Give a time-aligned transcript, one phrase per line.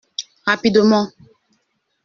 [0.47, 1.05] Rapidement.